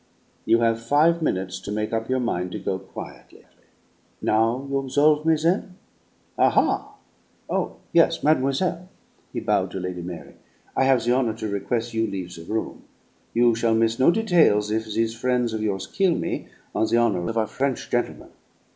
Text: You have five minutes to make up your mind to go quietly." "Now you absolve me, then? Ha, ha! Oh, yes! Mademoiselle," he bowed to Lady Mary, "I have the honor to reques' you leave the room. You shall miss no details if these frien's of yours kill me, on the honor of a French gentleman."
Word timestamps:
You 0.45 0.61
have 0.61 0.81
five 0.83 1.21
minutes 1.21 1.59
to 1.59 1.71
make 1.71 1.93
up 1.93 2.09
your 2.09 2.19
mind 2.19 2.53
to 2.53 2.57
go 2.59 2.79
quietly." 2.79 3.45
"Now 4.19 4.65
you 4.67 4.79
absolve 4.79 5.27
me, 5.27 5.35
then? 5.35 5.75
Ha, 6.37 6.49
ha! 6.49 6.95
Oh, 7.47 7.75
yes! 7.93 8.23
Mademoiselle," 8.23 8.89
he 9.31 9.39
bowed 9.39 9.69
to 9.69 9.79
Lady 9.79 10.01
Mary, 10.01 10.33
"I 10.75 10.85
have 10.85 11.03
the 11.03 11.11
honor 11.13 11.35
to 11.35 11.47
reques' 11.47 11.93
you 11.93 12.07
leave 12.07 12.33
the 12.33 12.51
room. 12.51 12.85
You 13.35 13.53
shall 13.53 13.75
miss 13.75 13.99
no 13.99 14.09
details 14.09 14.71
if 14.71 14.85
these 14.85 15.13
frien's 15.13 15.53
of 15.53 15.61
yours 15.61 15.85
kill 15.85 16.15
me, 16.15 16.47
on 16.73 16.87
the 16.87 16.97
honor 16.97 17.29
of 17.29 17.37
a 17.37 17.45
French 17.45 17.91
gentleman." 17.91 18.31